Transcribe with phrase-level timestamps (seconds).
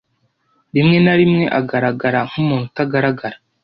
[0.75, 3.37] rimwe na rimwe agaragara nk'Umuntu utagaragara